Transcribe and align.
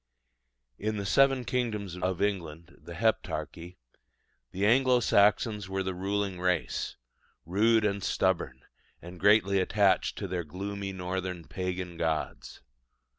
In 0.79 0.97
the 0.97 1.05
seven 1.05 1.45
kingdoms 1.45 1.95
of 1.95 2.23
England 2.23 2.75
the 2.81 2.95
Heptarchy 2.95 3.77
the 4.49 4.65
Anglo 4.65 4.99
Saxons 4.99 5.69
were 5.69 5.83
the 5.83 5.93
ruling 5.93 6.39
race, 6.39 6.95
rude 7.45 7.85
and 7.85 8.03
stubborn, 8.03 8.63
and 8.99 9.19
greatly 9.19 9.59
attached 9.59 10.17
to 10.17 10.27
their 10.27 10.43
gloomy 10.43 10.91
northern 10.91 11.43
pagan 11.47 11.97
gods. 11.97 12.61